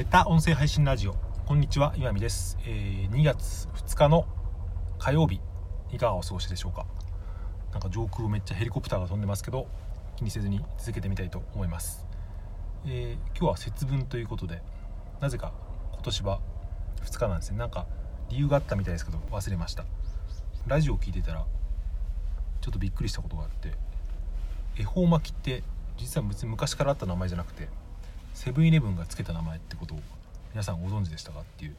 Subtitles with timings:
[0.00, 1.14] メタ音声配信ラジオ。
[1.44, 4.26] こんにちは岩見です、えー2月2日の
[4.98, 5.42] 火曜日
[5.92, 6.86] いかがお過ごしでしょうか？
[7.72, 9.68] なんか上空をめっちゃヘリコプターが飛んでますけど
[10.16, 12.06] 気にせずに続けてみたいと思います、
[12.86, 14.62] えー今日は節分ということで
[15.20, 15.52] なぜか
[15.92, 16.40] 今年は
[17.04, 17.58] 2日なんですね。
[17.58, 17.84] なんか
[18.30, 19.84] 理由があったみたいですけど忘れました。
[20.66, 21.44] ラジオを聞いてたら
[22.62, 23.74] ちょっとびっくりしたことがあって
[24.78, 25.62] 恵方巻きって
[25.98, 27.68] 実は別に昔からあった名前じゃなくて
[28.34, 30.00] セブンイレブンがつけた名前ってことを
[30.52, 31.76] 皆さんご存知でしたかっていう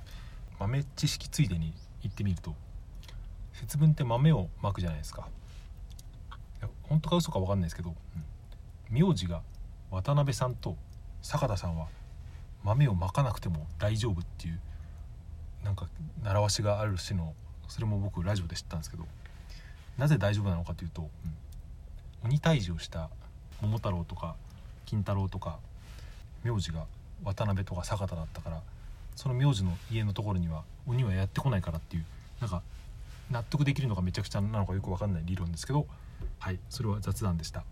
[0.60, 2.56] 豆知識ついでに言ってみると
[3.54, 5.28] 節分って豆をまくじゃないですか。
[6.60, 7.96] いや本当か嘘か分かんないですけど、
[8.92, 9.08] うん。
[9.08, 9.42] 名字が
[9.90, 10.78] 渡辺さんと
[11.22, 11.88] 坂田さんは
[12.64, 14.60] 豆をまかなくても大丈夫っていう
[15.64, 15.88] なんか
[16.24, 17.34] 習わしがあるしの
[17.68, 19.06] それも僕ラジオで知ったんですけど
[19.98, 21.10] なぜ大丈夫なのかというと、
[22.24, 22.30] うん。
[22.30, 23.10] 鬼退治をした
[23.62, 24.36] 桃太郎とか
[24.86, 25.60] 金太郎とか
[26.44, 26.86] 名字が
[27.24, 28.62] 渡辺とか坂田だったから
[29.16, 32.06] その名字の家のところには鬼はやってこないからっていう
[32.40, 32.62] なんか
[33.30, 35.86] 納得できるのがめちゃくちゃなのかよく分かんない理論ですけど
[36.40, 37.64] はいそれは雑談でした、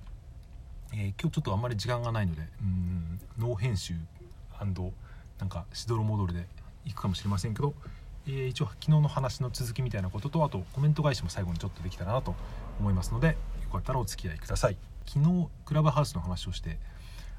[0.93, 3.93] えー今日ちょっとあんまり時間がないのでうんノー編集
[4.59, 6.45] なんかしどろもどろで
[6.85, 7.73] いくかもしれませんけど、
[8.27, 12.35] えー一応昨日の話の続きみたいなこととあとコメント返しも最後にちょっとできたらなと
[12.79, 13.35] 思いますのでよ
[13.71, 14.77] かったらお付き合いください。
[15.05, 16.77] 昨日クラブハウスの話をして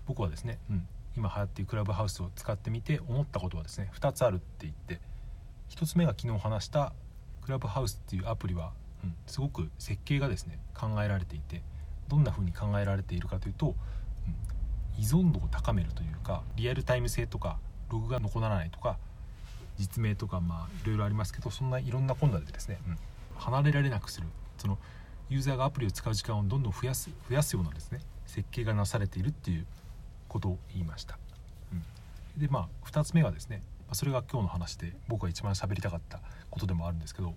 [0.06, 5.00] 僕はですね、うん、今流行っているクラブハウスを使ってみて思ったことはですね2つあるって言って
[5.70, 6.92] 1つ目が昨日話した
[7.42, 8.72] クラブハウスっていうアプリは、
[9.04, 11.62] うん、すごく設計がですね考えられていて
[12.08, 13.74] どんな風に考えられているかというと、うん
[14.98, 17.58] 依存度を高めるというかリアルタイム性とか
[17.90, 18.98] ログが残らないとか
[19.78, 22.98] 実名とかまあいろいろありますけどそんないろんな困難でですね、うん
[23.40, 24.26] 離れられなくする。
[24.58, 24.78] その
[25.30, 29.66] ユーザーがアプリを使う時間をどんどん増やす増やすようなですね設計がなされているっていう
[30.30, 31.18] ことを言いました、
[31.72, 37.34] うん、でまあ2つ目はですねそれが今日の話で僕が一番喋りたかったことでもあるんですけど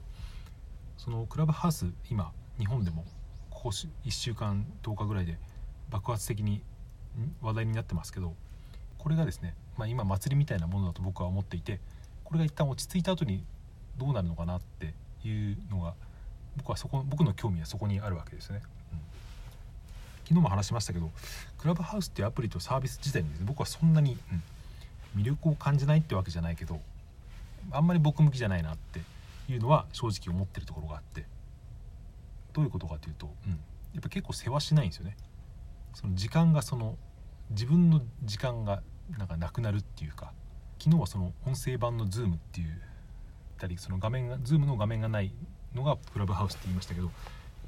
[0.98, 3.04] そのクラブハウス今日本でも
[3.50, 5.38] ここ1週間10日ぐらいで
[5.90, 6.62] 爆発的に
[7.42, 8.36] 話題になってますけど
[9.00, 11.80] これがですね、まあ、今祭りみたいなものだと僕は思っていて
[12.24, 13.44] これが一旦落ち着いた後に
[13.98, 14.94] どうなるのかなって
[15.28, 15.94] いうのが
[16.58, 18.62] 僕はそこ僕の興味はそこにあるわけですね、
[20.24, 21.10] 昨日も話しましたけど
[21.58, 24.44] クラブハウスっていうアプリとサービス自体に僕はそんなに、うん
[25.16, 26.80] 魅力を感じないってわけじゃないけど
[27.72, 29.00] あんまり僕向きじゃないなって
[29.52, 31.26] いうのは正直思ってるところがあって
[32.54, 33.58] どういうことかというと、うん、や
[34.00, 35.18] っぱ結構世話しないんですよね。
[35.96, 36.98] その時間がその
[37.50, 38.82] 自分の時間が
[39.18, 40.32] なんかなくなるっていうか
[40.80, 42.82] 昨日はその音声版の Zoom っていう
[43.60, 45.32] たりその画面が Zoom の画面がない
[45.76, 47.14] のがクラブハウスって言いましたけども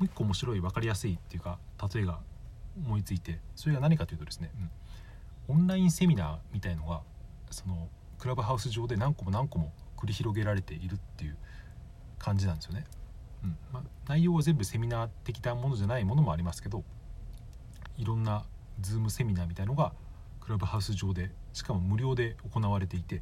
[0.02, 1.58] う一個面白い分かりやすいっていうか
[1.94, 2.20] 例えが
[2.78, 4.70] 思いついてそれが何かというとですね、うん
[5.48, 7.02] オンラインセミナーみたいのが
[7.52, 7.88] その
[8.18, 11.38] クラブハウス上で何個も何個も繰り広げられているっていう
[12.18, 12.86] 感じなんですよね。
[13.44, 16.84] うんまあ、内容は全部セミナー的なものじゃないものもありますけど
[17.98, 18.44] いろんな
[18.82, 19.94] Zoom セミナーみたいのが
[20.40, 23.22] クラブハウス上でしかも無料で行われていて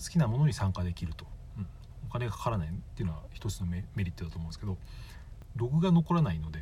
[0.00, 1.66] 好きなものに参加できると、うん、
[2.08, 4.78] お金がかからないっていうのは一つのメメリットだと思うんですけど
[5.56, 6.60] ログが残らないので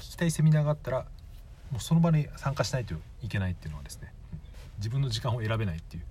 [0.00, 1.06] 聞きたいセミナーがあったら
[1.70, 4.12] もうその場に参加しないといけないっていうのはですね、
[4.78, 6.02] 自分の時間を選べないっていう。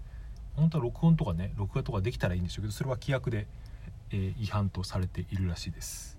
[0.56, 3.47] 本当は録音とかね録画とかできたらいいんでしょうけどそれは規約で、
[4.12, 6.18] えー違反とされているらしいです。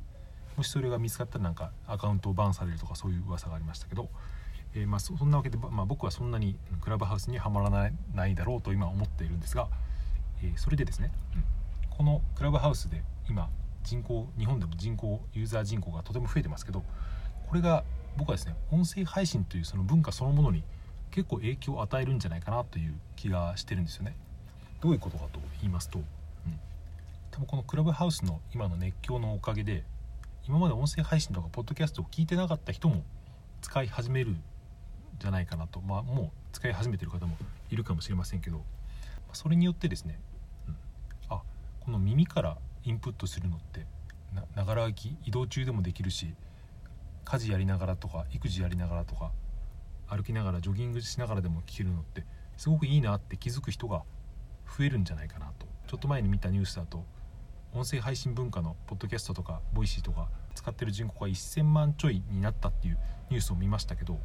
[0.57, 4.09] もしそれが見つかったらなんかアカウントをバンされるとかそういう噂がありましたけど、
[4.75, 9.69] えーまあ、そんなわけで、まあ、僕はそんなにクラブハウスにはまらないないだろうと今思っているんですが、
[10.43, 11.45] えーそれでですね、うん
[11.97, 13.51] このクラブハウスで今
[13.85, 16.83] 人口日本でも人口ユーザー人口がとても増えてますけど
[17.47, 17.85] これが
[18.17, 20.63] 僕はですね音声配信というその文化そのものに
[21.11, 24.15] 結構影響を与えるんじゃないかなという気がしてるんですよね。
[24.81, 26.05] どういうことかと言いますと、うん、
[27.31, 29.85] 多分このクラブハウスの今の熱狂のおかげで
[30.47, 33.03] 今まで音声配信とかポッドキャストを聞いてなかった人も
[33.61, 34.43] 使い始めるん
[35.19, 35.81] じゃないかなと。
[35.81, 37.37] まあもう使い始めてる方も
[37.71, 38.63] いるかもしれませんけど。
[39.33, 40.19] それによってですね、
[40.69, 40.77] うん、
[41.29, 41.41] あ
[41.81, 43.87] この耳からインプットするのって
[44.55, 46.35] ながら聞き移動中でもできるし
[47.31, 49.31] 家事やりながらとか育児やりながらとか
[50.09, 52.25] 歩きながらジョギングしながらでも聞けるのって
[52.57, 54.03] すごくいいなって気づく人が
[54.77, 55.69] 増えるんじゃないかなと。
[55.87, 57.05] ちょっと前に見たニュースだと
[57.73, 62.99] 音声配信文化のポッドキャストとかボイシーとか使ってる人口が1000万ちょいになったっていう
[63.31, 64.21] ニュースを見ましたけど、うん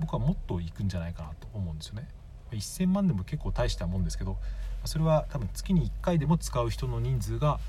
[0.00, 2.08] 僕はもっといくんじゃないかなと思うんですよね。
[2.50, 4.38] 1000万でも結構大したもんですけど
[4.84, 7.60] それは多分月に1回でも使う人の人数が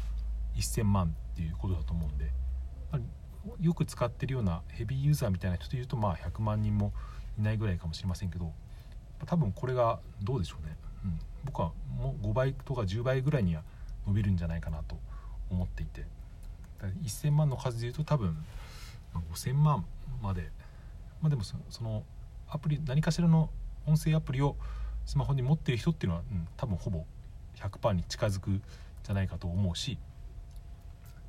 [0.55, 2.31] 1000万っていうことだと思うんで
[3.59, 6.93] よく使ってるようなヘビーユーザーみたいな人でいうとまあ100万人も
[7.37, 8.51] いないぐらいかもしれませんけど
[9.25, 10.75] 多分これがどうでしょうね、
[11.05, 13.63] うん、僕はの5倍とか10倍ぐらいには
[14.07, 14.97] 伸びるんじゃないかなと
[15.49, 16.05] 思っていて。
[17.03, 18.35] 1000万の数でいうと多分
[19.31, 19.85] 5000万
[20.21, 20.51] まで。
[21.21, 22.03] まあでもその
[22.49, 23.49] アプリ何かしらの
[23.87, 24.57] 音声アプリを
[25.05, 27.05] スマホに持ってる人っていうのは、うん、多分ほぼ
[27.55, 28.61] 100%に近づく
[29.03, 29.97] じゃないかと思うし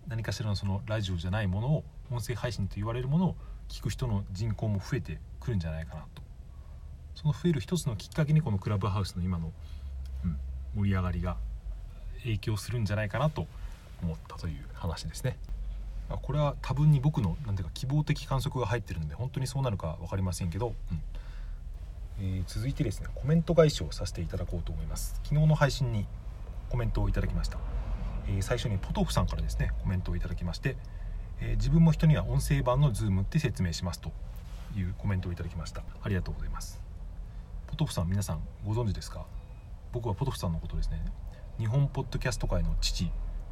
[0.08, 3.36] 何かしらのそのラジオじゃないものを音声配信と言われるものを
[3.68, 6.22] 聞く人の人口も増えてくるんじゃないかなと。
[7.14, 9.52] その増える一つのきっかけにこのクラブハウスの今の、
[10.24, 10.36] うん、
[10.82, 11.36] 盛り上がりが
[12.22, 13.46] 影響するんじゃないかなと
[14.02, 15.36] 思ったという話ですね。
[16.22, 21.00] これは多分に僕のなんていうか希望的観測が入ってるので本当にそうなるか分かりませんけど、うん。
[22.20, 25.20] えー、続いてですねコメント返しをさせていただこうと思います。
[25.24, 26.06] 昨日の配信に
[26.68, 27.58] コメントをいただきました、
[28.28, 30.76] えー、最初にポトフさんからですねコメントをいただきまして、
[31.40, 34.10] えー、自分も人には音声版の Zoom って説明しますと
[34.76, 35.82] いうコメントをいただきました。
[36.02, 36.80] ありがとうございます。
[37.66, 39.26] ポトフさん皆さんご存知ですか？
[39.92, 41.00] 僕はポトフさんのことですね。
[41.58, 43.10] 日本ポッドキャスト界の父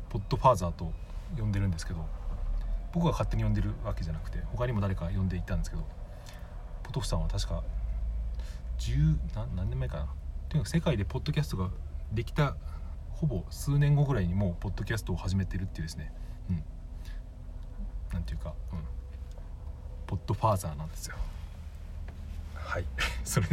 [0.08, 0.93] ポッドファーザーと
[1.38, 2.05] 呼んでるんですけど
[2.93, 5.84] 僕が勝手に呼んでるわけじゃなくて他にも誰か呼んでいたんですけど
[6.82, 7.62] ポトフさんは確か
[8.79, 9.17] 10
[9.56, 10.06] 何年前かな？
[10.49, 11.70] とにかく世界でポッドキャストが
[12.12, 12.56] できた
[13.12, 16.12] ほぼ数年後ぐらいにもうポッドキャストを始めてるっていうですね。
[16.50, 16.52] う
[18.19, 18.79] んていうかうん
[20.06, 21.17] ポッドファーザーなんですよ。
[22.55, 22.85] はい。
[23.25, 23.47] それ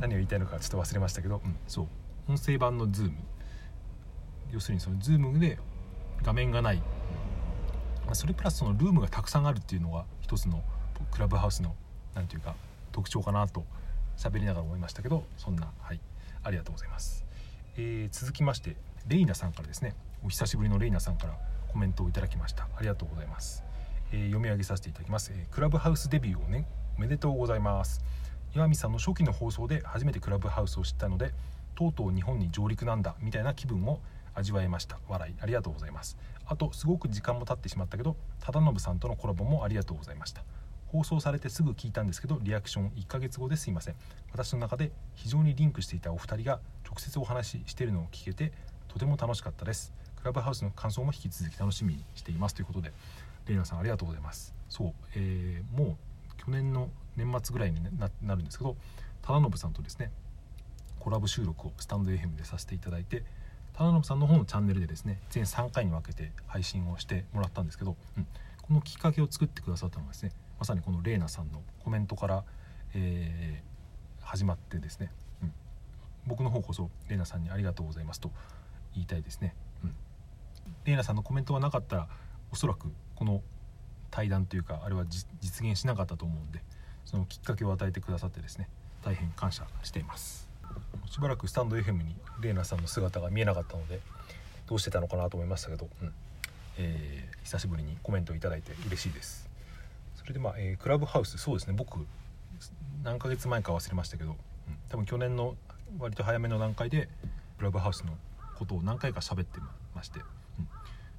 [0.00, 1.88] 何を言いたいのかちょっと忘れましたけど、うん、そう。
[2.28, 3.12] 音声版の Zoom
[4.52, 5.58] 要するにその Zoom で
[6.22, 6.82] 画面がない。
[8.12, 10.62] それプラスそのルームがたくさんあるっていうのが一つの
[11.10, 11.74] クラブハウスの
[12.14, 12.54] 何ていうか
[12.92, 13.64] 特徴かなと
[14.16, 16.00] 喋りながら思いましたけどそんなはい。
[16.44, 17.24] ありがとうございます、
[17.76, 18.76] えー、続きまして
[19.08, 19.94] レイナさんからですね。
[20.24, 21.38] お久しぶりのレイナさんから
[21.68, 22.68] コメントをいただきました。
[22.76, 23.62] ありがとうございます、
[24.12, 26.66] えー、読み上げさせていただきます、えー、クラブハウスデビューをね
[26.96, 28.02] おめでとうございます。
[28.54, 31.34] 岩見さんの初期の放送で初めてクラブハウスを知ったので
[31.74, 34.00] とうとう日本に上陸なんだみたいな気分を
[34.34, 34.98] 味わえました。
[35.08, 36.16] 笑いありがとうございます。
[36.46, 40.42] あとすごく時間も経ってしまったけど忠信さんとのコラボもありがとうございました。
[40.86, 43.94] 放送されてすぐ聞いたんですけどリアクション1ヶ月後ですいません。
[44.32, 48.52] 私の中で非常にリンクしていたお二人が直接お話ししているのを聞けて
[48.88, 49.92] とても楽しかったです。
[50.16, 52.54] クラブハウスの感想も引き続き楽しみにしています。
[52.54, 52.92] ということで
[53.46, 54.54] レイナさんありがとうございます。
[54.68, 55.96] そう、えー、もう
[56.36, 57.80] 去年の年末ぐらいに
[58.22, 58.76] なるんですけど
[59.22, 60.10] 忠信さんとですね
[60.98, 63.24] コラボ収録をスタンド FM でさせていただいて
[63.74, 68.26] 忠信さんの方のチャンネルでですね全3回に分けて配信をしてもらったんですけど、うん、
[68.62, 72.44] このきっかけを作ってくださったのはですねまさにこのレイナさんのコメントから、
[72.94, 75.10] えー、始まってですね、
[75.42, 75.52] うん、
[76.26, 78.30] 僕の方こそレイナさんにありがとうございますと
[78.94, 79.54] 言いたいですね、
[79.84, 79.94] うん、
[80.84, 82.08] レイナさんのコメントがなかったら
[82.52, 83.42] おそらくこの
[84.10, 86.62] 対談というかあれは実現しなかったと思うんで
[87.04, 88.68] そのきっかけを与えてくださってですね
[89.04, 90.48] 大変感謝しています。
[91.10, 94.00] しばらくスタンド FM にレイナさんの姿が見えなかったので
[94.66, 96.12] どうしてたのかなと思いましたけど、うん。
[96.78, 99.48] えー、久しぶりにコメントを頂いて嬉しいです。
[100.14, 102.04] それでまあ、えー、クラブハウスそうですね僕
[103.02, 104.36] 何ヶ月前か忘れましたけど、うん、
[104.88, 105.54] 多分去年の
[105.98, 107.08] 割と早めの段階で
[107.58, 108.12] クラブハウスの
[108.58, 109.60] ことを何回か喋って
[109.94, 110.20] まして、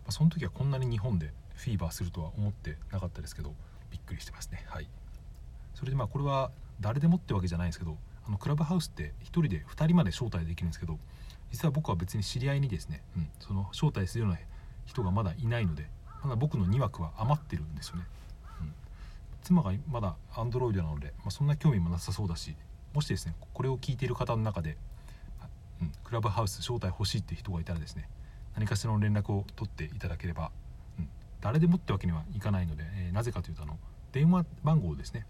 [0.09, 3.53] あ、その時はこんなに日本でフィーバーするとは思ってなかったですけど
[3.91, 4.63] びっくりしてますね。
[4.67, 4.87] はい。
[5.73, 10.97] それでまあこれは誰でもってわけじゃないんですけどあのクラブハウスって1人で2人まで招待できるんですけど
[11.51, 14.39] 実は僕は別に知り合いにですね、うん、その招待するような
[14.85, 15.87] 人がまだいないので
[16.23, 18.03] まだ僕の2枠は余ってるんですよね。
[18.61, 18.73] うん。
[19.43, 22.55] 妻がまだ Android なので、まあ、そんな興味もなさそうだし
[22.93, 24.77] もしですねこれを聞いている方の中で、
[25.81, 28.09] うん、クラブハウス招待欲しいって人がいたらですね
[28.57, 30.51] 何かしらの連絡を取っていただければ、
[30.99, 31.09] うん、
[31.41, 33.77] 誰でもってわけにはいかないので、えー、なぜかというとあの
[34.11, 35.25] 電話番号ですね。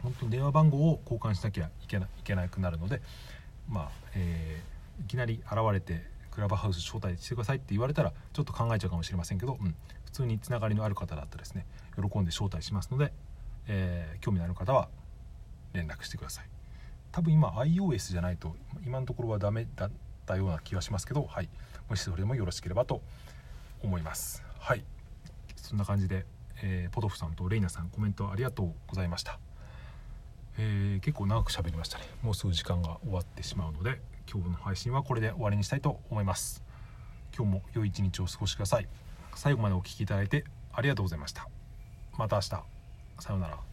[0.00, 3.02] 本当に電話番号を交換しなきゃいけないけなくなるので
[3.68, 11.66] まあ、えー、いきなり現れてクラブハウス招待してくださいって言われたらちょっと考えちゃうかもしれませんけど、うん、普通につながりのある方だったらですね
[11.96, 13.12] 喜んで招待しますので、
[13.66, 14.88] えー、興味のある方は
[15.72, 16.48] 連絡してください。
[17.10, 18.54] 多分今 iOS じゃないと
[18.86, 19.90] 今のところはダメだっ
[20.26, 21.48] たような気がしますけどはい。
[21.88, 23.02] もしそれもよろしければと
[23.82, 24.44] 思います。
[24.58, 24.84] はい。
[25.56, 26.24] そんな感じで、
[26.62, 29.38] えー、ポトフさんとレイナさんコメントありがとうございました、
[30.56, 32.04] えー、結構長く喋りましたね。
[32.22, 36.62] もうすぐ時間が終わってしまうので今日の配信はこれで終わりにしたいと思います。
[37.36, 38.88] 今日も良い一日をお過ごしください。
[39.34, 41.48] 最後までお聴きいただいてありがとうございました。
[42.16, 42.48] また明日。
[42.48, 42.62] さ
[43.30, 43.67] ようなら。